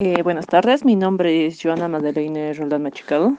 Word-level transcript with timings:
Eh, 0.00 0.22
buenas 0.22 0.46
tardes, 0.46 0.84
mi 0.84 0.94
nombre 0.94 1.46
es 1.46 1.60
Joana 1.60 1.88
Madeleine 1.88 2.54
Roldán 2.54 2.84
Machicado. 2.84 3.36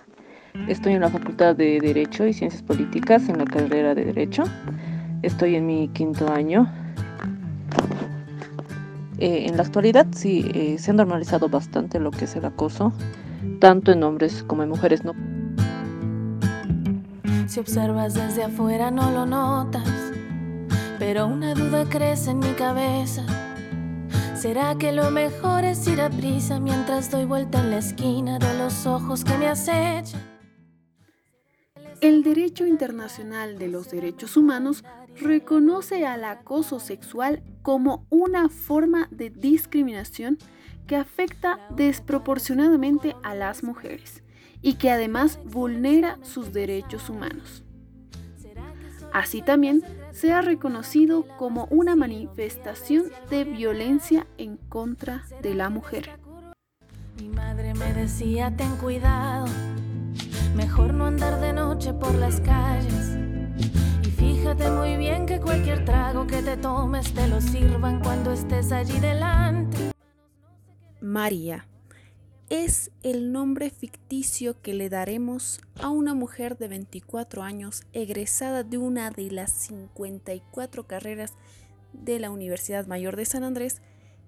Estoy 0.67 0.91
en 0.91 0.99
la 0.99 1.09
Facultad 1.09 1.55
de 1.55 1.79
Derecho 1.79 2.27
y 2.27 2.33
Ciencias 2.33 2.61
Políticas 2.61 3.29
en 3.29 3.37
la 3.37 3.45
carrera 3.45 3.95
de 3.95 4.03
Derecho. 4.03 4.43
Estoy 5.21 5.55
en 5.55 5.65
mi 5.65 5.87
quinto 5.87 6.29
año. 6.29 6.69
Eh, 9.19 9.45
en 9.47 9.55
la 9.55 9.63
actualidad 9.63 10.07
sí 10.11 10.51
eh, 10.53 10.77
se 10.77 10.91
ha 10.91 10.93
normalizado 10.95 11.47
bastante 11.47 11.97
lo 11.97 12.11
que 12.11 12.25
es 12.25 12.35
el 12.35 12.43
acoso, 12.43 12.91
tanto 13.61 13.93
en 13.93 14.03
hombres 14.03 14.43
como 14.43 14.61
en 14.63 14.67
mujeres. 14.67 15.05
¿no? 15.05 15.13
Si 17.47 17.61
observas 17.61 18.15
desde 18.15 18.43
afuera 18.43 18.91
no 18.91 19.09
lo 19.11 19.25
notas, 19.25 20.11
pero 20.99 21.25
una 21.25 21.53
duda 21.53 21.85
crece 21.85 22.31
en 22.31 22.39
mi 22.39 22.51
cabeza 22.51 23.48
¿Será 24.39 24.77
que 24.77 24.93
lo 24.93 25.11
mejor 25.11 25.65
es 25.65 25.85
ir 25.85 25.99
a 25.99 26.09
prisa 26.09 26.61
mientras 26.61 27.11
doy 27.11 27.25
vuelta 27.25 27.59
en 27.59 27.71
la 27.71 27.79
esquina 27.79 28.39
de 28.39 28.57
los 28.57 28.85
ojos 28.85 29.25
que 29.25 29.37
me 29.37 29.47
acechan? 29.47 30.21
El 31.99 32.23
derecho 32.23 32.65
internacional 32.65 33.59
de 33.59 33.67
los 33.67 33.91
derechos 33.91 34.37
humanos 34.37 34.85
reconoce 35.19 36.05
al 36.05 36.23
acoso 36.23 36.79
sexual 36.79 37.43
como 37.63 38.07
una 38.09 38.47
forma 38.47 39.09
de 39.11 39.29
discriminación 39.29 40.37
que 40.87 40.95
afecta 40.95 41.59
desproporcionadamente 41.75 43.17
a 43.23 43.35
las 43.35 43.61
mujeres 43.61 44.23
y 44.61 44.75
que 44.75 44.89
además 44.89 45.37
vulnera 45.43 46.17
sus 46.21 46.53
derechos 46.53 47.09
humanos. 47.09 47.65
Así 49.11 49.41
también 49.41 49.83
se 50.11 50.33
ha 50.33 50.41
reconocido 50.41 51.25
como 51.37 51.65
una 51.69 51.95
manifestación 51.95 53.05
de 53.29 53.43
violencia 53.43 54.27
en 54.37 54.57
contra 54.57 55.23
de 55.41 55.53
la 55.53 55.69
mujer. 55.69 56.19
Mi 57.17 57.29
madre 57.29 57.73
me 57.73 57.93
decía, 57.93 58.53
ten 58.55 58.75
cuidado, 58.77 59.47
mejor 60.55 60.93
no 60.93 61.05
andar 61.05 61.39
de 61.39 61.53
noche 61.53 61.93
por 61.93 62.13
las 62.15 62.39
calles. 62.41 63.17
Y 64.03 64.11
fíjate 64.11 64.69
muy 64.71 64.97
bien 64.97 65.25
que 65.25 65.39
cualquier 65.39 65.83
trago 65.85 66.25
que 66.27 66.41
te 66.41 66.57
tomes 66.57 67.13
te 67.13 67.27
lo 67.27 67.41
sirvan 67.41 67.99
cuando 67.99 68.31
estés 68.31 68.71
allí 68.71 68.99
delante. 68.99 69.91
María 71.01 71.65
es 72.49 72.89
el 73.03 73.31
nombre 73.31 73.69
ficticio 73.69 74.59
que 74.61 74.73
le 74.73 74.89
daremos 74.89 75.61
a 75.79 75.89
una 75.89 76.15
mujer 76.15 76.57
de 76.57 76.67
24 76.67 77.43
años 77.43 77.83
egresada 77.93 78.63
de 78.63 78.79
una 78.79 79.11
de 79.11 79.29
las 79.29 79.51
54 79.51 80.87
carreras 80.87 81.35
de 81.93 82.19
la 82.19 82.31
Universidad 82.31 82.87
Mayor 82.87 83.15
de 83.15 83.25
San 83.25 83.43
Andrés 83.43 83.83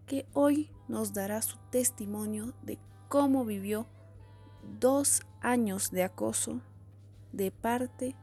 que 0.06 0.28
hoy 0.34 0.70
nos 0.88 1.14
dará 1.14 1.42
su 1.42 1.58
testimonio 1.72 2.54
de 2.62 2.78
cómo 3.08 3.44
vivió 3.44 3.88
dos 4.80 5.24
años 5.42 5.90
de 5.90 6.04
acoso 6.04 6.62
de 7.32 7.50
parte 7.50 8.16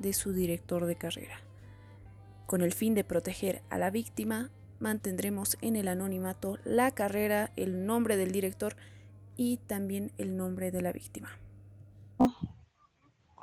de 0.00 0.12
su 0.14 0.32
director 0.32 0.84
de 0.86 0.96
carrera. 0.96 1.40
Con 2.46 2.60
el 2.60 2.72
fin 2.72 2.94
de 2.94 3.04
proteger 3.04 3.62
a 3.70 3.78
la 3.78 3.90
víctima, 3.90 4.50
mantendremos 4.80 5.58
en 5.60 5.76
el 5.76 5.86
anonimato 5.86 6.58
la 6.64 6.90
carrera, 6.90 7.52
el 7.54 7.86
nombre 7.86 8.16
del 8.16 8.32
director 8.32 8.74
y 9.36 9.58
también 9.58 10.12
el 10.18 10.36
nombre 10.36 10.70
de 10.70 10.82
la 10.82 10.92
víctima. 10.92 11.28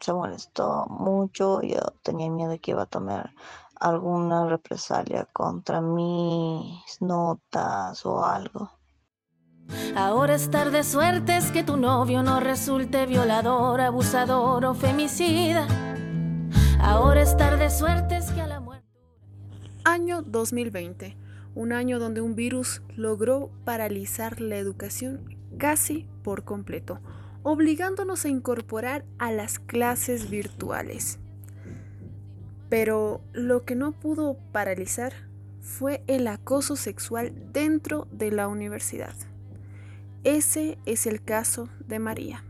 Se 0.01 0.13
molestó 0.13 0.85
mucho, 0.89 1.61
yo 1.61 1.79
tenía 2.03 2.29
miedo 2.29 2.51
de 2.51 2.59
que 2.59 2.71
iba 2.71 2.83
a 2.83 2.85
tomar 2.85 3.31
alguna 3.79 4.47
represalia 4.47 5.25
contra 5.25 5.81
mis 5.81 7.01
notas 7.01 8.05
o 8.05 8.23
algo. 8.23 8.71
Ahora 9.95 10.35
estar 10.35 10.71
de 10.71 10.83
suerte 10.83 11.37
es 11.37 11.51
que 11.51 11.63
tu 11.63 11.77
novio 11.77 12.23
no 12.23 12.39
resulte 12.39 13.05
violador, 13.05 13.81
abusador 13.81 14.65
o 14.65 14.73
femicida. 14.73 15.67
Ahora 16.81 17.21
estar 17.21 17.57
de 17.59 17.69
suerte 17.69 18.17
es 18.17 18.31
que 18.31 18.41
a 18.41 18.47
la 18.47 18.59
muerte... 18.59 18.87
Año 19.83 20.21
2020, 20.21 21.17
un 21.55 21.73
año 21.73 21.99
donde 21.99 22.21
un 22.21 22.35
virus 22.35 22.81
logró 22.95 23.51
paralizar 23.65 24.41
la 24.41 24.55
educación 24.57 25.38
casi 25.57 26.07
por 26.23 26.43
completo, 26.43 26.99
obligándonos 27.43 28.25
a 28.25 28.29
incorporar 28.29 29.05
a 29.17 29.31
las 29.31 29.59
clases 29.59 30.29
virtuales. 30.29 31.19
Pero 32.69 33.21
lo 33.33 33.65
que 33.65 33.75
no 33.75 33.91
pudo 33.93 34.37
paralizar 34.51 35.13
fue 35.61 36.03
el 36.07 36.27
acoso 36.27 36.75
sexual 36.75 37.33
dentro 37.51 38.07
de 38.11 38.31
la 38.31 38.47
universidad. 38.47 39.15
Ese 40.23 40.77
es 40.85 41.07
el 41.07 41.23
caso 41.23 41.69
de 41.87 41.99
María, 41.99 42.43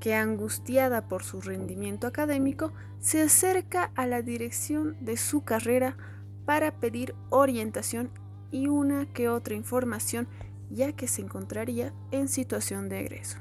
que 0.00 0.14
angustiada 0.14 1.08
por 1.08 1.24
su 1.24 1.40
rendimiento 1.40 2.06
académico, 2.06 2.72
se 3.00 3.22
acerca 3.22 3.90
a 3.94 4.06
la 4.06 4.22
dirección 4.22 4.96
de 5.00 5.16
su 5.16 5.42
carrera 5.42 5.96
para 6.44 6.70
pedir 6.72 7.14
orientación 7.28 8.10
y 8.52 8.68
una 8.68 9.06
que 9.06 9.28
otra 9.28 9.54
información 9.54 10.28
ya 10.70 10.92
que 10.92 11.08
se 11.08 11.22
encontraría 11.22 11.92
en 12.10 12.28
situación 12.28 12.88
de 12.88 13.00
egreso. 13.00 13.38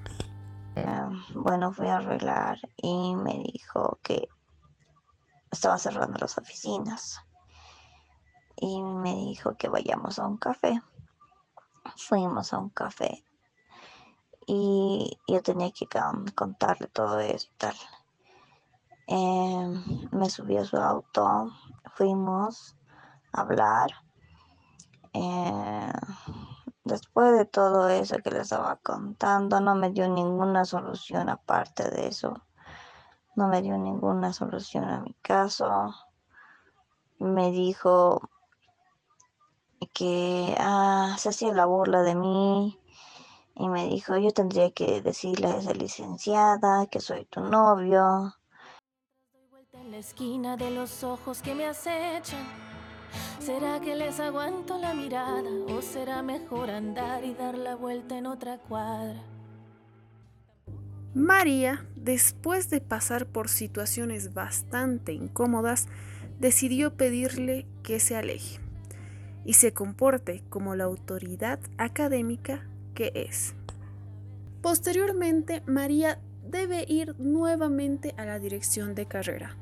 Em, 0.75 1.23
bueno, 1.33 1.71
fui 1.71 1.87
a 1.87 1.97
arreglar 1.97 2.59
y 2.77 3.15
me 3.15 3.43
dijo 3.53 3.99
que 4.03 4.27
estaba 5.51 5.77
cerrando 5.77 6.17
las 6.19 6.37
oficinas 6.37 7.21
y 8.57 8.81
me 8.81 9.15
dijo 9.15 9.55
que 9.55 9.69
vayamos 9.69 10.19
a 10.19 10.27
un 10.27 10.37
café. 10.37 10.81
Fuimos 11.97 12.51
a 12.53 12.59
un 12.59 12.69
café 12.69 13.23
y 14.47 15.17
yo 15.27 15.41
tenía 15.41 15.71
que 15.71 15.87
contarle 16.35 16.87
todo 16.87 17.19
eso 17.19 17.47
y 17.51 17.57
tal. 17.57 17.75
Em, 19.07 20.09
me 20.11 20.29
subí 20.29 20.57
a 20.57 20.65
su 20.65 20.77
auto, 20.77 21.51
fuimos 21.93 22.75
a 23.31 23.41
hablar. 23.41 23.91
Eh, 25.13 25.91
Después 27.15 27.37
de 27.37 27.45
todo 27.45 27.87
eso 27.87 28.17
que 28.17 28.29
le 28.29 28.41
estaba 28.41 28.75
contando, 28.75 29.61
no 29.61 29.73
me 29.73 29.89
dio 29.89 30.05
ninguna 30.09 30.65
solución 30.65 31.29
aparte 31.29 31.89
de 31.89 32.09
eso. 32.09 32.41
No 33.37 33.47
me 33.47 33.61
dio 33.61 33.77
ninguna 33.77 34.33
solución 34.33 34.83
a 34.83 34.99
mi 34.99 35.13
caso. 35.21 35.95
Me 37.19 37.51
dijo 37.51 38.29
que 39.93 40.57
ah, 40.59 41.15
se 41.17 41.29
hacía 41.29 41.53
la 41.53 41.65
burla 41.65 42.01
de 42.01 42.15
mí 42.15 42.77
y 43.55 43.69
me 43.69 43.87
dijo, 43.87 44.17
yo 44.17 44.31
tendría 44.31 44.71
que 44.71 44.99
decirle 45.01 45.47
a 45.47 45.57
esa 45.59 45.73
licenciada 45.73 46.85
que 46.87 46.99
soy 46.99 47.23
tu 47.23 47.39
novio. 47.39 48.35
en 49.71 49.91
la 49.91 49.97
esquina 49.99 50.57
de 50.57 50.69
los 50.69 51.01
ojos 51.05 51.41
que 51.41 51.55
me 51.55 51.65
acechan 51.65 52.64
¿Será 53.39 53.79
que 53.79 53.95
les 53.95 54.19
aguanto 54.19 54.77
la 54.77 54.93
mirada 54.93 55.43
o 55.69 55.81
será 55.81 56.21
mejor 56.21 56.69
andar 56.69 57.23
y 57.23 57.33
dar 57.33 57.57
la 57.57 57.75
vuelta 57.75 58.17
en 58.17 58.25
otra 58.25 58.57
cuadra? 58.57 59.21
María, 61.13 61.85
después 61.95 62.69
de 62.69 62.81
pasar 62.81 63.27
por 63.27 63.47
situaciones 63.47 64.33
bastante 64.33 65.13
incómodas, 65.13 65.87
decidió 66.39 66.95
pedirle 66.95 67.67
que 67.83 67.99
se 67.99 68.15
aleje 68.15 68.59
y 69.45 69.53
se 69.53 69.73
comporte 69.73 70.43
como 70.49 70.75
la 70.75 70.85
autoridad 70.85 71.59
académica 71.77 72.67
que 72.95 73.11
es. 73.13 73.53
Posteriormente, 74.61 75.61
María 75.67 76.19
debe 76.43 76.83
ir 76.87 77.15
nuevamente 77.19 78.13
a 78.17 78.25
la 78.25 78.39
dirección 78.39 78.95
de 78.95 79.05
carrera 79.05 79.55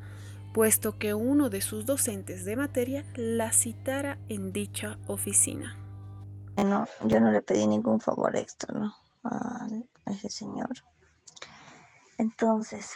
puesto 0.53 0.97
que 0.99 1.13
uno 1.13 1.49
de 1.49 1.61
sus 1.61 1.85
docentes 1.85 2.45
de 2.45 2.55
materia 2.55 3.05
la 3.15 3.51
citara 3.51 4.19
en 4.29 4.53
dicha 4.53 4.99
oficina. 5.07 5.77
Bueno, 6.55 6.87
yo 7.05 7.19
no 7.19 7.31
le 7.31 7.41
pedí 7.41 7.65
ningún 7.65 7.99
favor 7.99 8.35
extra, 8.35 8.73
¿no? 8.77 8.93
A, 9.23 9.67
ese 10.05 10.29
señor. 10.29 10.69
Entonces, 12.17 12.91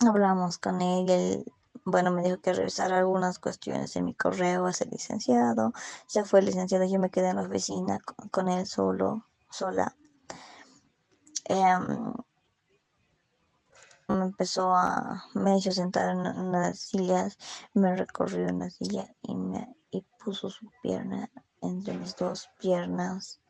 hablamos 0.00 0.58
con 0.58 0.80
él, 0.80 1.44
bueno, 1.84 2.10
me 2.10 2.22
dijo 2.22 2.40
que 2.40 2.54
revisara 2.54 2.98
algunas 2.98 3.38
cuestiones 3.38 3.94
en 3.96 4.06
mi 4.06 4.14
correo 4.14 4.66
a 4.66 4.70
ese 4.70 4.86
licenciado. 4.86 5.72
Ya 6.08 6.24
fue 6.24 6.40
licenciado, 6.40 6.86
yo 6.86 6.98
me 6.98 7.10
quedé 7.10 7.30
en 7.30 7.36
la 7.36 7.42
oficina 7.42 7.98
con, 8.30 8.48
él 8.48 8.66
solo, 8.66 9.26
sola. 9.50 9.94
Em, 11.44 12.14
me 14.08 14.24
empezó 14.24 14.74
a, 14.74 15.24
me 15.34 15.58
hizo 15.58 15.70
sentar 15.70 16.10
en 16.10 16.18
unas 16.18 16.78
sillas, 16.78 17.36
me 17.74 17.94
recorrió 17.94 18.48
una 18.48 18.70
silla 18.70 19.14
y 19.22 19.34
me 19.34 19.74
y 19.90 20.02
puso 20.22 20.50
su 20.50 20.70
pierna 20.82 21.30
entre 21.62 21.94
mis 21.94 22.16
dos 22.16 22.48
piernas. 22.58 23.40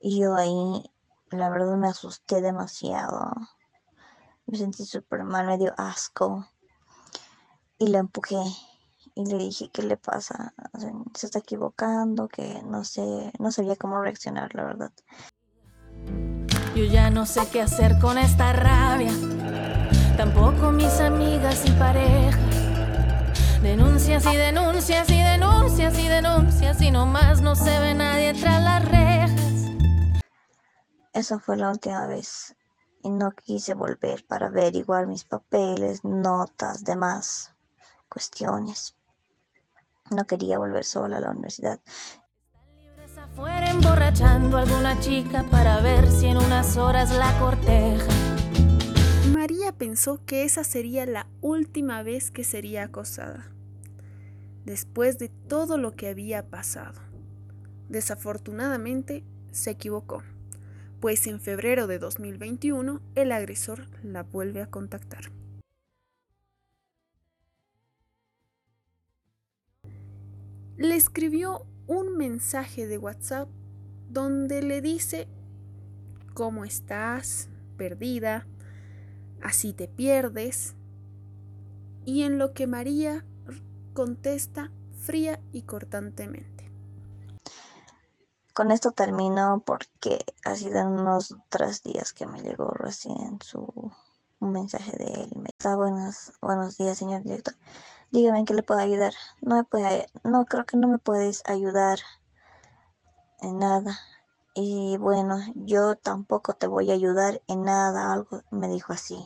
Y 0.00 0.20
yo 0.20 0.34
ahí, 0.34 0.90
la 1.30 1.48
verdad, 1.50 1.76
me 1.76 1.88
asusté 1.88 2.40
demasiado. 2.40 3.32
Me 4.46 4.58
sentí 4.58 4.84
súper 4.84 5.24
mal, 5.24 5.46
me 5.46 5.58
dio 5.58 5.72
asco. 5.76 6.46
Y 7.78 7.88
la 7.88 7.98
empujé. 7.98 8.42
y 9.14 9.26
le 9.26 9.36
dije, 9.36 9.70
¿qué 9.72 9.82
le 9.82 9.96
pasa? 9.96 10.54
Se 11.14 11.26
está 11.26 11.40
equivocando, 11.40 12.28
que 12.28 12.62
no 12.62 12.84
sé, 12.84 13.32
no 13.38 13.50
sabía 13.50 13.76
cómo 13.76 14.00
reaccionar, 14.00 14.54
la 14.54 14.64
verdad. 14.64 14.92
Yo 16.74 16.84
ya 16.84 17.10
no 17.10 17.26
sé 17.26 17.42
qué 17.52 17.60
hacer 17.60 17.98
con 17.98 18.16
esta 18.16 18.52
rabia, 18.54 19.12
tampoco 20.22 20.70
mis 20.70 21.00
amigas 21.00 21.64
y 21.66 21.72
parejas. 21.72 22.38
Denuncias 23.60 24.24
y 24.24 24.36
denuncias 24.36 25.10
y 25.10 25.20
denuncias 25.20 25.98
y 25.98 26.06
denuncias 26.06 26.80
y 26.80 26.92
nomás 26.92 27.40
no 27.40 27.56
se 27.56 27.76
ve 27.80 27.92
nadie 27.92 28.32
tras 28.32 28.62
las 28.62 28.84
rejas. 28.84 30.22
Esa 31.12 31.40
fue 31.40 31.56
la 31.56 31.70
última 31.70 32.06
vez 32.06 32.54
y 33.02 33.10
no 33.10 33.32
quise 33.32 33.74
volver 33.74 34.24
para 34.24 34.46
averiguar 34.46 35.08
mis 35.08 35.24
papeles, 35.24 36.04
notas, 36.04 36.84
demás 36.84 37.52
cuestiones. 38.08 38.94
No 40.12 40.24
quería 40.24 40.56
volver 40.56 40.84
sola 40.84 41.16
a 41.16 41.20
la 41.20 41.30
universidad. 41.30 41.80
afuera 43.20 43.70
emborrachando 43.70 44.56
a 44.56 44.60
alguna 44.60 45.00
chica 45.00 45.44
para 45.50 45.80
ver 45.80 46.08
si 46.08 46.28
en 46.28 46.36
unas 46.36 46.76
horas 46.76 47.10
la 47.10 47.36
corteja. 47.40 48.11
Pensó 49.82 50.24
que 50.24 50.44
esa 50.44 50.62
sería 50.62 51.06
la 51.06 51.26
última 51.40 52.04
vez 52.04 52.30
que 52.30 52.44
sería 52.44 52.84
acosada, 52.84 53.50
después 54.64 55.18
de 55.18 55.28
todo 55.28 55.76
lo 55.76 55.96
que 55.96 56.06
había 56.06 56.46
pasado. 56.48 57.00
Desafortunadamente, 57.88 59.24
se 59.50 59.72
equivocó 59.72 60.22
pues 61.00 61.26
en 61.26 61.40
febrero 61.40 61.88
de 61.88 61.98
2021 61.98 63.00
el 63.16 63.32
agresor 63.32 63.88
la 64.04 64.22
vuelve 64.22 64.62
a 64.62 64.68
contactar. 64.68 65.32
Le 70.76 70.94
escribió 70.94 71.66
un 71.88 72.16
mensaje 72.16 72.86
de 72.86 72.98
WhatsApp 72.98 73.48
donde 74.10 74.62
le 74.62 74.80
dice, 74.80 75.26
¿cómo 76.34 76.64
estás? 76.64 77.48
Perdida, 77.76 78.46
así 79.42 79.72
te 79.72 79.88
pierdes. 79.88 80.74
Y 82.04 82.22
en 82.22 82.38
lo 82.38 82.52
que 82.52 82.66
María 82.66 83.24
contesta 83.94 84.70
fría 84.98 85.40
y 85.52 85.62
cortantemente. 85.62 86.70
Con 88.54 88.70
esto 88.70 88.90
termino 88.90 89.62
porque 89.64 90.18
ha 90.44 90.56
sido 90.56 90.86
unos 90.86 91.36
tres 91.48 91.82
días 91.82 92.12
que 92.12 92.26
me 92.26 92.40
llegó 92.42 92.70
recién 92.70 93.38
su 93.40 93.92
un 94.42 94.52
mensaje 94.52 94.92
de 94.98 95.04
él. 95.04 95.30
Me 95.36 95.48
está 95.48 95.76
buenos, 95.76 96.32
buenos 96.42 96.76
días, 96.76 96.98
señor 96.98 97.22
director. 97.22 97.54
Dígame 98.10 98.40
en 98.40 98.44
qué 98.44 98.54
le 98.54 98.62
puedo 98.62 98.80
ayudar. 98.80 99.14
No 99.40 99.56
me 99.56 99.64
puede, 99.64 100.08
no 100.24 100.44
creo 100.44 100.66
que 100.66 100.76
no 100.76 100.88
me 100.88 100.98
puedes 100.98 101.42
ayudar 101.46 102.00
en 103.40 103.58
nada. 103.58 103.98
Y 104.54 104.96
bueno, 104.98 105.38
yo 105.54 105.96
tampoco 105.96 106.52
te 106.52 106.66
voy 106.66 106.90
a 106.90 106.94
ayudar 106.94 107.40
en 107.48 107.62
nada, 107.62 108.12
algo 108.12 108.42
me 108.50 108.68
dijo 108.68 108.92
así. 108.92 109.16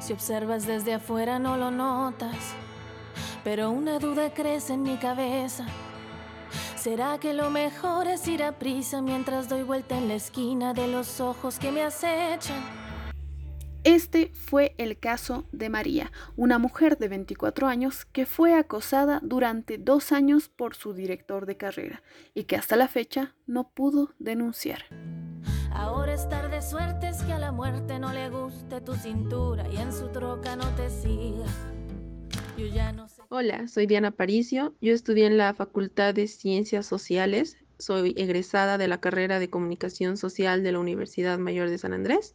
Si 0.00 0.12
observas 0.12 0.66
desde 0.66 0.94
afuera 0.94 1.38
no 1.38 1.56
lo 1.56 1.70
notas, 1.70 2.36
pero 3.44 3.70
una 3.70 3.98
duda 3.98 4.34
crece 4.34 4.74
en 4.74 4.82
mi 4.82 4.96
cabeza. 4.96 5.64
¿Será 6.76 7.18
que 7.18 7.32
lo 7.32 7.50
mejor 7.50 8.08
es 8.08 8.28
ir 8.28 8.42
a 8.42 8.58
prisa 8.58 9.00
mientras 9.00 9.48
doy 9.48 9.62
vuelta 9.62 9.96
en 9.96 10.08
la 10.08 10.14
esquina 10.14 10.74
de 10.74 10.88
los 10.88 11.20
ojos 11.20 11.58
que 11.58 11.72
me 11.72 11.82
acechan? 11.82 12.83
Este 13.84 14.30
fue 14.32 14.74
el 14.78 14.98
caso 14.98 15.46
de 15.52 15.68
María, 15.68 16.10
una 16.36 16.58
mujer 16.58 16.96
de 16.96 17.08
24 17.08 17.66
años 17.66 18.06
que 18.06 18.24
fue 18.24 18.54
acosada 18.54 19.20
durante 19.22 19.76
dos 19.76 20.10
años 20.10 20.48
por 20.48 20.74
su 20.74 20.94
director 20.94 21.44
de 21.44 21.58
carrera 21.58 22.02
y 22.32 22.44
que 22.44 22.56
hasta 22.56 22.76
la 22.76 22.88
fecha 22.88 23.34
no 23.46 23.68
pudo 23.68 24.14
denunciar. 24.18 24.86
Ahora 25.70 26.14
estar 26.14 26.50
de 26.50 26.62
suerte 26.62 27.08
es 27.08 27.22
que 27.24 27.34
a 27.34 27.38
la 27.38 27.52
muerte 27.52 27.98
no 27.98 28.14
le 28.14 28.30
guste 28.30 28.80
tu 28.80 28.94
cintura 28.94 29.68
y 29.68 29.76
en 29.76 29.92
su 29.92 30.08
troca 30.08 30.56
no 30.56 30.66
te 30.76 30.88
siga. 30.88 31.44
Yo 32.56 32.66
ya 32.66 32.90
no 32.90 33.06
Hola, 33.28 33.68
soy 33.68 33.84
Diana 33.86 34.12
Paricio. 34.12 34.74
Yo 34.80 34.94
estudié 34.94 35.26
en 35.26 35.36
la 35.36 35.52
Facultad 35.52 36.14
de 36.14 36.26
Ciencias 36.26 36.86
Sociales. 36.86 37.58
Soy 37.78 38.14
egresada 38.16 38.78
de 38.78 38.88
la 38.88 38.98
carrera 38.98 39.38
de 39.38 39.50
Comunicación 39.50 40.16
Social 40.16 40.62
de 40.62 40.72
la 40.72 40.78
Universidad 40.78 41.38
Mayor 41.38 41.68
de 41.68 41.76
San 41.76 41.92
Andrés. 41.92 42.34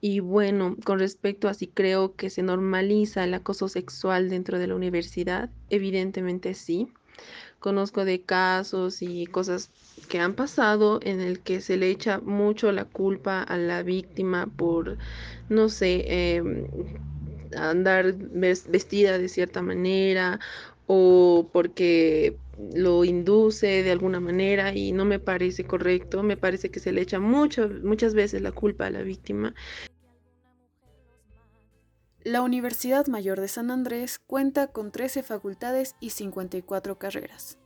Y 0.00 0.20
bueno, 0.20 0.76
con 0.84 1.00
respecto 1.00 1.48
a 1.48 1.54
si 1.54 1.66
creo 1.66 2.14
que 2.14 2.30
se 2.30 2.42
normaliza 2.42 3.24
el 3.24 3.34
acoso 3.34 3.68
sexual 3.68 4.28
dentro 4.28 4.58
de 4.58 4.68
la 4.68 4.76
universidad, 4.76 5.50
evidentemente 5.70 6.54
sí. 6.54 6.88
Conozco 7.58 8.04
de 8.04 8.22
casos 8.22 9.02
y 9.02 9.26
cosas 9.26 9.70
que 10.08 10.20
han 10.20 10.34
pasado 10.34 11.00
en 11.02 11.20
el 11.20 11.40
que 11.40 11.60
se 11.60 11.76
le 11.76 11.90
echa 11.90 12.20
mucho 12.20 12.70
la 12.70 12.84
culpa 12.84 13.42
a 13.42 13.56
la 13.56 13.82
víctima 13.82 14.46
por, 14.46 14.98
no 15.48 15.68
sé, 15.68 16.04
eh, 16.06 16.68
andar 17.56 18.14
vestida 18.14 19.18
de 19.18 19.28
cierta 19.28 19.62
manera 19.62 20.38
o 20.88 21.50
porque 21.52 22.38
lo 22.74 23.04
induce 23.04 23.82
de 23.82 23.92
alguna 23.92 24.20
manera 24.20 24.74
y 24.74 24.92
no 24.92 25.04
me 25.04 25.20
parece 25.20 25.64
correcto, 25.64 26.22
me 26.22 26.38
parece 26.38 26.70
que 26.70 26.80
se 26.80 26.92
le 26.92 27.02
echa 27.02 27.20
mucho, 27.20 27.68
muchas 27.82 28.14
veces 28.14 28.42
la 28.42 28.52
culpa 28.52 28.86
a 28.86 28.90
la 28.90 29.02
víctima. 29.02 29.54
La 32.24 32.40
Universidad 32.42 33.06
Mayor 33.06 33.38
de 33.38 33.48
San 33.48 33.70
Andrés 33.70 34.18
cuenta 34.18 34.68
con 34.68 34.90
13 34.90 35.22
facultades 35.22 35.94
y 36.00 36.10
54 36.10 36.98
carreras, 36.98 37.58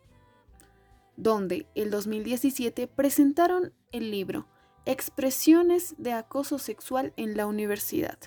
donde 1.17 1.67
el 1.77 1.91
2017 1.91 2.89
presentaron 2.89 3.73
el 3.93 4.11
libro 4.11 4.49
Expresiones 4.85 5.95
de 5.97 6.13
acoso 6.13 6.59
sexual 6.59 7.13
en 7.17 7.37
la 7.37 7.47
universidad, 7.47 8.19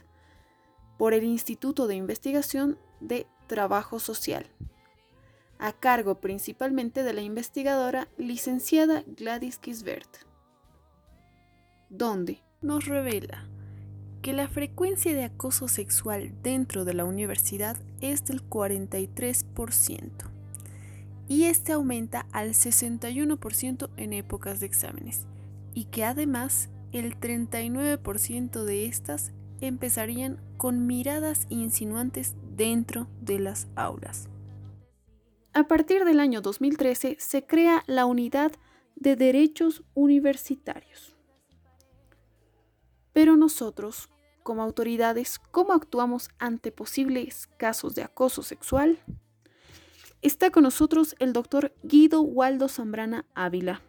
por 0.98 1.13
el 1.13 1.25
Instituto 1.25 1.86
de 1.86 1.95
Investigación 1.95 2.80
de 3.01 3.27
Trabajo 3.48 4.00
Social, 4.00 4.48
a 5.59 5.73
cargo 5.73 6.19
principalmente 6.19 7.03
de 7.03 7.13
la 7.13 7.21
investigadora 7.21 8.07
licenciada 8.17 9.03
Gladys 9.07 9.57
Kisbert, 9.57 10.17
donde 11.89 12.41
nos 12.61 12.85
revela 12.85 13.47
que 14.21 14.33
la 14.33 14.47
frecuencia 14.47 15.13
de 15.13 15.23
acoso 15.23 15.67
sexual 15.67 16.33
dentro 16.41 16.83
de 16.83 16.95
la 16.95 17.05
universidad 17.05 17.77
es 18.01 18.25
del 18.25 18.47
43% 18.49 20.35
y 21.27 21.43
este 21.45 21.73
aumenta 21.73 22.25
al 22.31 22.49
61% 22.49 23.89
en 23.97 24.13
épocas 24.13 24.59
de 24.59 24.65
exámenes 24.65 25.25
y 25.74 25.85
que 25.85 26.03
además 26.03 26.69
el 26.91 27.19
39% 27.19 28.63
de 28.63 28.85
estas 28.85 29.31
empezarían 29.62 30.39
con 30.57 30.88
miradas 30.88 31.47
insinuantes 31.50 32.35
dentro 32.55 33.07
de 33.21 33.39
las 33.39 33.67
aulas. 33.75 34.29
A 35.55 35.69
partir 35.69 36.03
del 36.03 36.19
año 36.19 36.41
2013 36.41 37.15
se 37.17 37.47
crea 37.47 37.83
la 37.88 38.05
Unidad 38.05 38.51
de 38.95 39.15
Derechos 39.15 39.83
Universitarios. 39.93 41.15
Pero 43.13 43.38
nosotros, 43.38 44.09
como 44.43 44.62
autoridades, 44.62 45.39
¿cómo 45.51 45.71
actuamos 45.71 46.29
ante 46.39 46.74
posibles 46.74 47.47
casos 47.57 47.95
de 47.95 48.03
acoso 48.03 48.43
sexual? 48.43 49.00
Está 50.21 50.51
con 50.51 50.63
nosotros 50.63 51.15
el 51.19 51.31
doctor 51.31 51.74
Guido 51.83 52.21
Waldo 52.21 52.67
Zambrana 52.67 53.25
Ávila, 53.33 53.81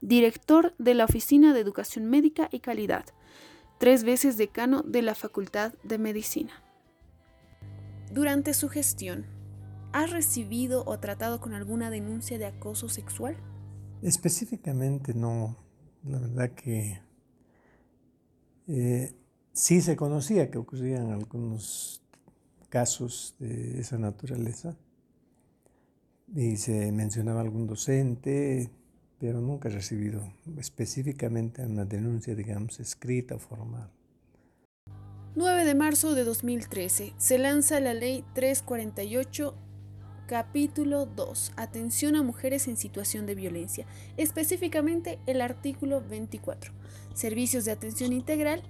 director 0.00 0.74
de 0.78 0.94
la 0.94 1.04
Oficina 1.04 1.54
de 1.54 1.60
Educación 1.60 2.06
Médica 2.06 2.48
y 2.50 2.58
Calidad 2.58 3.06
tres 3.78 4.02
veces 4.02 4.36
decano 4.36 4.82
de 4.82 5.02
la 5.02 5.14
Facultad 5.14 5.72
de 5.84 5.98
Medicina. 5.98 6.64
Durante 8.10 8.52
su 8.52 8.68
gestión, 8.68 9.37
¿ha 9.98 10.06
recibido 10.06 10.84
o 10.86 11.00
tratado 11.00 11.40
con 11.40 11.54
alguna 11.54 11.90
denuncia 11.90 12.38
de 12.38 12.46
acoso 12.46 12.88
sexual? 12.88 13.36
Específicamente 14.00 15.12
no. 15.12 15.56
La 16.04 16.20
verdad 16.20 16.50
que 16.52 17.00
eh, 18.68 19.12
sí 19.52 19.80
se 19.80 19.96
conocía 19.96 20.52
que 20.52 20.58
ocurrían 20.58 21.10
algunos 21.10 22.00
casos 22.68 23.34
de 23.40 23.80
esa 23.80 23.98
naturaleza 23.98 24.76
y 26.32 26.58
se 26.58 26.92
mencionaba 26.92 27.40
algún 27.40 27.66
docente, 27.66 28.70
pero 29.18 29.40
nunca 29.40 29.68
he 29.68 29.72
recibido 29.72 30.32
específicamente 30.58 31.66
una 31.66 31.84
denuncia, 31.84 32.36
digamos, 32.36 32.78
escrita 32.78 33.34
o 33.34 33.38
formal. 33.40 33.90
9 35.34 35.64
de 35.64 35.74
marzo 35.74 36.14
de 36.14 36.22
2013 36.22 37.14
se 37.16 37.38
lanza 37.38 37.80
la 37.80 37.94
Ley 37.94 38.24
348, 38.34 39.54
capítulo 40.28 41.06
2, 41.06 41.52
Atención 41.56 42.14
a 42.14 42.22
mujeres 42.22 42.68
en 42.68 42.76
situación 42.76 43.24
de 43.24 43.34
violencia, 43.34 43.86
específicamente 44.18 45.18
el 45.26 45.40
artículo 45.40 46.02
24, 46.06 46.70
Servicios 47.14 47.64
de 47.64 47.72
Atención 47.72 48.12
Integral, 48.12 48.62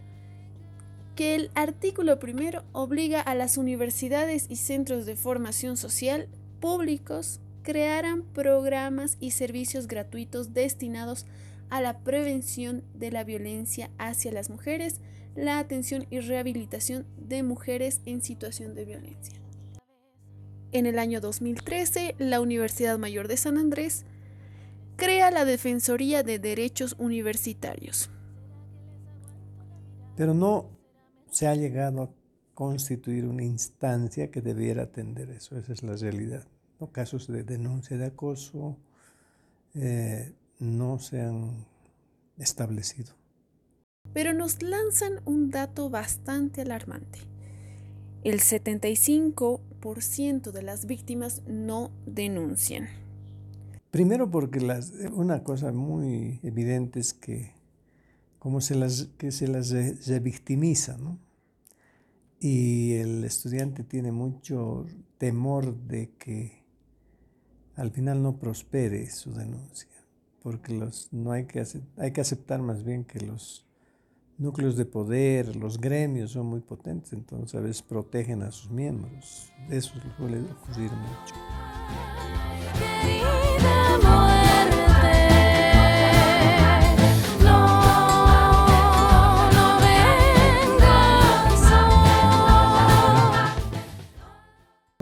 que 1.17 1.35
el 1.35 1.51
artículo 1.57 2.21
primero 2.21 2.63
obliga 2.71 3.21
a 3.21 3.35
las 3.35 3.59
universidades 3.59 4.47
y 4.49 4.55
centros 4.55 5.05
de 5.05 5.17
formación 5.17 5.77
social 5.77 6.29
públicos 6.61 7.41
crearan 7.65 8.23
programas 8.23 9.17
y 9.19 9.33
servicios 9.33 9.89
gratuitos 9.89 10.55
destinados 10.55 11.27
a 11.71 11.81
la 11.81 11.99
prevención 11.99 12.85
de 12.95 13.11
la 13.11 13.25
violencia 13.25 13.91
hacia 13.99 14.31
las 14.31 14.49
mujeres, 14.49 15.01
la 15.35 15.59
atención 15.59 16.07
y 16.09 16.21
rehabilitación 16.21 17.05
de 17.17 17.43
mujeres 17.43 18.01
en 18.07 18.23
situación 18.23 18.77
de 18.77 18.85
violencia. 18.85 19.48
En 20.71 20.85
el 20.85 20.99
año 20.99 21.21
2013, 21.21 22.15
la 22.19 22.41
Universidad 22.41 22.99
Mayor 22.99 23.27
de 23.27 23.39
San 23.39 23.57
Andrés 23.57 24.05
crea 24.97 25.31
la 25.31 25.47
Defensoría 25.47 26.23
de 26.23 26.39
Derechos 26.39 26.95
Universitarios. 26.99 28.11
Pero 30.17 30.35
no 30.35 30.69
se 31.31 31.47
ha 31.47 31.55
llegado 31.55 32.03
a 32.03 32.11
constituir 32.53 33.25
una 33.25 33.45
instancia 33.45 34.31
que 34.31 34.43
debiera 34.43 34.83
atender 34.83 35.31
eso, 35.31 35.57
esa 35.57 35.73
es 35.73 35.83
la 35.83 35.97
realidad. 35.97 36.47
¿no? 36.81 36.91
Casos 36.91 37.29
de 37.29 37.45
denuncia 37.45 37.97
de 37.97 38.07
acoso 38.07 38.77
eh, 39.75 40.35
no 40.59 40.99
se 40.99 41.23
han 41.23 41.65
establecido. 42.37 43.15
Pero 44.13 44.35
nos 44.35 44.63
lanzan 44.63 45.21
un 45.25 45.51
dato 45.51 45.89
bastante 45.89 46.63
alarmante. 46.63 47.21
El 48.25 48.41
75% 48.41 50.51
de 50.51 50.63
las 50.63 50.87
víctimas 50.87 51.43
no 51.47 51.93
denuncian. 52.05 52.89
Primero 53.91 54.31
porque 54.31 54.61
las, 54.61 54.93
una 55.13 55.45
cosa 55.45 55.73
muy 55.73 56.41
evidente 56.43 57.01
es 57.01 57.15
que 57.15 57.53
como 58.39 58.61
se 58.61 58.75
las, 58.75 59.09
que 59.19 59.33
se 59.33 59.49
las 59.49 59.71
revictimiza, 60.07 60.99
¿no? 60.99 61.19
Y 62.41 62.95
el 62.95 63.25
estudiante 63.25 63.83
tiene 63.83 64.13
mucho 64.13 64.87
temor 65.19 65.77
de 65.77 66.11
que 66.19 66.63
al 67.75 67.91
final 67.91 68.23
no 68.23 68.39
prospere 68.39 69.11
su 69.11 69.33
denuncia, 69.33 69.89
porque 70.43 70.75
los, 70.75 71.13
no 71.13 71.33
hay, 71.33 71.47
que, 71.47 71.65
hay 71.97 72.13
que 72.13 72.21
aceptar 72.21 72.63
más 72.63 72.85
bien 72.85 73.05
que 73.05 73.21
los 73.21 73.68
núcleos 74.39 74.77
de 74.77 74.85
poder, 74.85 75.57
los 75.57 75.81
gremios 75.81 76.33
son 76.33 76.47
muy 76.47 76.61
potentes, 76.61 77.13
entonces 77.13 77.55
a 77.55 77.61
veces 77.61 77.83
protegen 77.83 78.43
a 78.43 78.51
sus 78.51 78.71
miembros. 78.71 79.53
Eso 79.69 79.95
suele 80.17 80.41
ocurrir 80.41 80.91
mucho. 80.93 81.35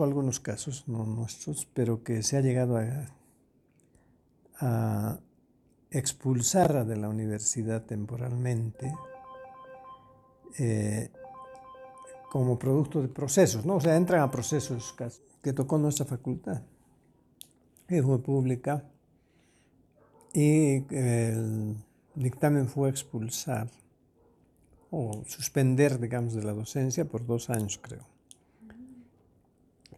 algunos 0.07 0.39
casos, 0.39 0.87
no 0.87 1.05
nuestros, 1.05 1.67
pero 1.73 2.03
que 2.03 2.23
se 2.23 2.37
ha 2.37 2.41
llegado 2.41 2.77
a, 2.77 5.19
expulsar 5.89 6.85
de 6.85 6.97
la 6.97 7.07
universidad 7.07 7.83
temporalmente 7.83 8.93
eh, 10.57 11.11
como 12.31 12.57
producto 12.59 13.01
de 13.01 13.07
procesos, 13.07 13.65
¿no? 13.65 13.75
O 13.75 13.81
sea, 13.81 13.95
entran 13.95 14.21
a 14.21 14.31
procesos 14.31 14.95
que 15.41 15.53
tocó 15.53 15.77
nuestra 15.77 16.05
facultad, 16.05 16.61
que 17.87 18.03
fue 18.03 18.21
pública, 18.21 18.83
y 20.33 20.83
el 20.93 21.75
dictamen 22.15 22.67
fue 22.67 22.89
expulsar 22.89 23.69
o 24.91 25.23
suspender, 25.25 25.99
digamos, 25.99 26.33
de 26.33 26.43
la 26.43 26.53
docencia 26.53 27.05
por 27.05 27.25
dos 27.25 27.49
años, 27.49 27.79
creo. 27.81 28.05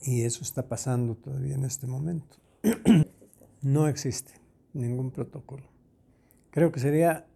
Y 0.01 0.21
eso 0.21 0.43
está 0.43 0.67
pasando 0.67 1.15
todavía 1.15 1.55
en 1.55 1.65
este 1.65 1.87
momento. 1.87 2.37
no 3.61 3.87
existe 3.87 4.33
ningún 4.73 5.11
protocolo. 5.11 5.63
Creo 6.51 6.71
que 6.71 6.79
sería, 6.79 7.27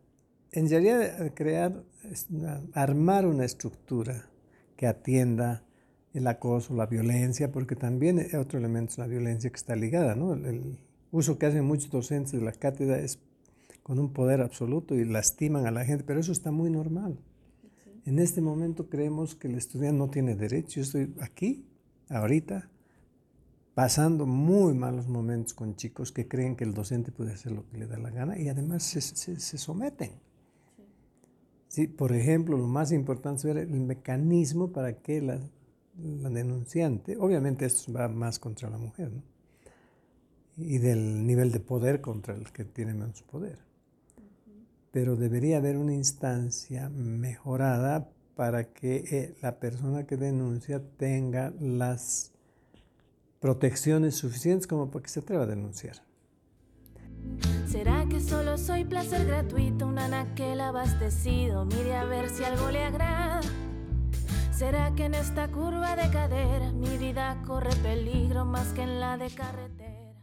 en 0.53 0.69
realidad, 0.69 1.33
crear, 1.33 1.83
armar 2.73 3.25
una 3.25 3.45
estructura 3.45 4.29
que 4.77 4.87
atienda 4.87 5.63
el 6.13 6.27
acoso, 6.27 6.75
la 6.75 6.85
violencia, 6.85 7.51
porque 7.51 7.75
también 7.75 8.25
otro 8.39 8.59
elemento 8.59 8.91
es 8.91 8.97
la 8.97 9.07
violencia 9.07 9.49
que 9.49 9.55
está 9.55 9.75
ligada, 9.75 10.15
¿no? 10.15 10.33
El, 10.33 10.77
uso 11.11 11.37
que 11.37 11.45
hacen 11.45 11.63
muchos 11.63 11.91
docentes 11.91 12.31
de 12.31 12.41
la 12.41 12.51
cátedra 12.51 12.97
es 12.97 13.19
con 13.83 13.99
un 13.99 14.13
poder 14.13 14.41
absoluto 14.41 14.95
y 14.95 15.05
lastiman 15.05 15.67
a 15.67 15.71
la 15.71 15.85
gente, 15.85 16.03
pero 16.03 16.19
eso 16.19 16.31
está 16.31 16.51
muy 16.51 16.71
normal. 16.71 17.19
En 18.05 18.17
este 18.17 18.41
momento 18.41 18.89
creemos 18.89 19.35
que 19.35 19.47
el 19.47 19.55
estudiante 19.55 19.97
no 19.97 20.09
tiene 20.09 20.35
derecho. 20.35 20.77
Yo 20.77 20.81
estoy 20.81 21.13
aquí 21.21 21.67
ahorita 22.09 22.69
pasando 23.75 24.25
muy 24.25 24.73
malos 24.73 25.07
momentos 25.07 25.53
con 25.53 25.75
chicos 25.75 26.11
que 26.11 26.27
creen 26.27 26.55
que 26.55 26.63
el 26.63 26.73
docente 26.73 27.11
puede 27.11 27.33
hacer 27.33 27.51
lo 27.51 27.67
que 27.69 27.77
le 27.77 27.87
da 27.87 27.97
la 27.97 28.09
gana 28.09 28.37
y 28.37 28.49
además 28.49 28.83
se, 28.83 29.57
someten. 29.57 30.11
Sí, 31.73 31.87
por 31.87 32.13
ejemplo, 32.13 32.55
lo 32.55 32.67
más 32.67 32.91
importante 32.91 33.47
ver 33.47 33.57
el 33.57 33.79
mecanismo 33.79 34.71
para 34.71 34.93
que 34.93 35.23
la, 35.23 35.39
denunciante, 35.95 37.17
obviamente 37.17 37.65
esto 37.65 37.91
va 37.91 38.07
más 38.07 38.37
contra 38.37 38.69
la 38.69 38.77
mujer, 38.77 39.11
¿no? 39.11 39.23
y 40.55 40.77
del 40.77 41.25
nivel 41.25 41.51
de 41.51 41.59
poder 41.59 41.99
contra 41.99 42.35
el 42.35 42.51
que 42.51 42.63
tiene 42.63 42.93
menos 42.93 43.23
poder. 43.23 43.57
Pero 44.91 45.15
debería 45.15 45.57
haber 45.57 45.77
una 45.77 45.95
instancia 45.95 46.89
mejorada 46.91 48.07
para 48.35 48.65
que 48.65 48.97
eh, 49.09 49.35
la 49.41 49.57
persona 49.57 50.05
que 50.05 50.15
denuncia 50.15 50.79
tenga 50.97 51.55
las 51.59 52.33
protecciones 53.39 54.13
suficientes 54.13 54.67
como 54.67 54.91
para 54.91 55.01
que 55.01 55.09
se 55.09 55.21
atreva 55.21 55.45
a 55.45 55.47
denunciar. 55.47 56.03
¿Será 58.23 58.37
que 58.37 58.45
solo 58.45 58.57
soy 58.57 58.85
placer 58.85 59.25
gratuito, 59.25 59.85
un 59.85 59.99
anaquel 59.99 60.61
abastecido? 60.61 61.65
Mire 61.65 61.95
a 61.95 62.05
ver 62.05 62.29
si 62.29 62.43
algo 62.43 62.71
le 62.71 62.83
agrada. 62.83 63.41
¿Será 64.51 64.93
que 64.95 65.05
en 65.05 65.15
esta 65.15 65.49
curva 65.49 65.95
de 65.95 66.09
cadera 66.09 66.71
mi 66.71 66.97
vida 66.97 67.41
corre 67.45 67.75
peligro 67.77 68.45
más 68.45 68.67
que 68.73 68.83
en 68.83 68.99
la 68.99 69.17
de 69.17 69.29
carretera? 69.29 70.13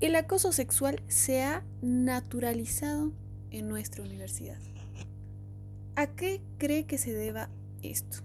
El 0.00 0.16
acoso 0.16 0.52
sexual 0.52 1.02
se 1.08 1.42
ha 1.42 1.64
naturalizado 1.82 3.12
en 3.50 3.68
nuestra 3.68 4.02
universidad. 4.02 4.58
¿A 5.94 6.06
qué 6.06 6.40
cree 6.58 6.86
que 6.86 6.96
se 6.96 7.12
deba 7.12 7.50
esto? 7.82 8.18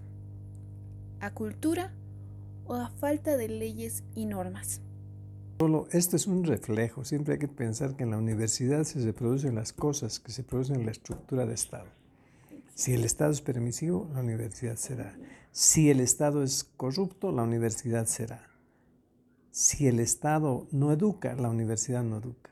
¿A 1.20 1.32
cultura 1.34 1.92
o 2.64 2.74
a 2.74 2.88
falta 2.88 3.36
de 3.36 3.48
leyes 3.48 4.04
y 4.14 4.24
normas? 4.24 4.80
Solo 5.58 5.88
esto 5.92 6.16
es 6.16 6.26
un 6.26 6.44
reflejo. 6.44 7.04
Siempre 7.04 7.34
hay 7.34 7.40
que 7.40 7.48
pensar 7.48 7.96
que 7.96 8.04
en 8.04 8.10
la 8.10 8.18
universidad 8.18 8.84
se 8.84 9.00
reproducen 9.00 9.54
las 9.54 9.72
cosas 9.72 10.20
que 10.20 10.32
se 10.32 10.44
producen 10.44 10.76
en 10.76 10.86
la 10.86 10.92
estructura 10.92 11.46
de 11.46 11.54
Estado. 11.54 11.88
Si 12.74 12.94
el 12.94 13.04
Estado 13.04 13.32
es 13.32 13.40
permisivo, 13.40 14.08
la 14.14 14.20
universidad 14.20 14.76
será. 14.76 15.16
Si 15.50 15.90
el 15.90 16.00
Estado 16.00 16.42
es 16.42 16.64
corrupto, 16.76 17.32
la 17.32 17.42
universidad 17.42 18.06
será. 18.06 18.48
Si 19.50 19.88
el 19.88 19.98
Estado 19.98 20.68
no 20.70 20.92
educa, 20.92 21.34
la 21.34 21.50
universidad 21.50 22.04
no 22.04 22.18
educa. 22.18 22.50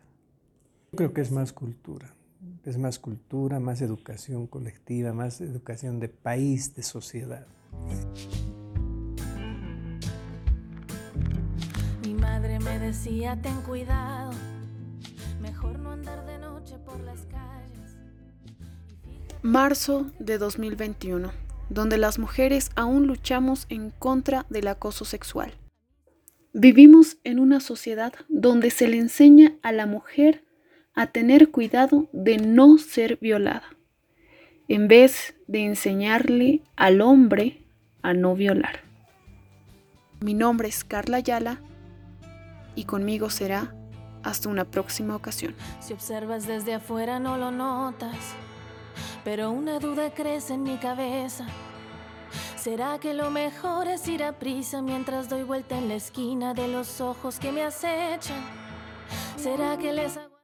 Yo 0.92 0.96
creo 0.96 1.12
que 1.12 1.20
es 1.20 1.30
más 1.30 1.52
cultura 1.52 2.16
es 2.64 2.78
más 2.78 2.98
cultura, 2.98 3.60
más 3.60 3.80
educación 3.80 4.46
colectiva, 4.46 5.12
más 5.12 5.40
educación 5.40 6.00
de 6.00 6.08
país, 6.08 6.74
de 6.74 6.82
sociedad. 6.82 7.46
Madre 12.36 12.58
me 12.58 12.78
decía, 12.78 13.38
ten 13.40 13.62
cuidado, 13.62 14.30
mejor 15.40 15.78
no 15.78 15.92
andar 15.92 16.26
de 16.26 16.36
noche 16.36 16.76
por 16.84 17.00
las 17.00 17.22
calles. 17.22 17.96
Marzo 19.40 20.10
de 20.18 20.36
2021, 20.36 21.32
donde 21.70 21.96
las 21.96 22.18
mujeres 22.18 22.72
aún 22.76 23.06
luchamos 23.06 23.64
en 23.70 23.90
contra 23.90 24.44
del 24.50 24.68
acoso 24.68 25.06
sexual. 25.06 25.54
Vivimos 26.52 27.16
en 27.24 27.38
una 27.38 27.60
sociedad 27.60 28.12
donde 28.28 28.68
se 28.68 28.86
le 28.86 28.98
enseña 28.98 29.54
a 29.62 29.72
la 29.72 29.86
mujer 29.86 30.44
a 30.94 31.06
tener 31.06 31.50
cuidado 31.50 32.06
de 32.12 32.36
no 32.36 32.76
ser 32.76 33.16
violada, 33.16 33.64
en 34.68 34.88
vez 34.88 35.34
de 35.46 35.64
enseñarle 35.64 36.60
al 36.76 37.00
hombre 37.00 37.64
a 38.02 38.12
no 38.12 38.34
violar. 38.34 38.80
Mi 40.20 40.34
nombre 40.34 40.68
es 40.68 40.84
Carla 40.84 41.16
Ayala 41.16 41.62
y 42.76 42.84
conmigo 42.84 43.30
será 43.30 43.74
hasta 44.22 44.48
una 44.48 44.64
próxima 44.64 45.16
ocasión. 45.16 45.56
Si 45.80 45.92
observas 45.92 46.46
desde 46.46 46.74
afuera 46.74 47.18
no 47.18 47.36
lo 47.36 47.50
notas, 47.50 48.34
pero 49.24 49.50
una 49.50 49.80
duda 49.80 50.14
crece 50.14 50.54
en 50.54 50.62
mi 50.62 50.76
cabeza. 50.76 51.46
¿Será 52.56 52.98
que 52.98 53.14
lo 53.14 53.30
mejor 53.30 53.88
es 53.88 54.06
ir 54.08 54.22
a 54.22 54.38
prisa 54.38 54.82
mientras 54.82 55.28
doy 55.28 55.44
vuelta 55.44 55.78
en 55.78 55.88
la 55.88 55.94
esquina 55.94 56.54
de 56.54 56.68
los 56.68 57.00
ojos 57.00 57.38
que 57.38 57.52
me 57.52 57.62
acechan? 57.62 58.44
¿Será 59.36 59.76
que 59.78 59.92
les 59.92 60.16
hago 60.16 60.35